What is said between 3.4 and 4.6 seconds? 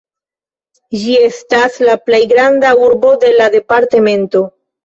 departemento.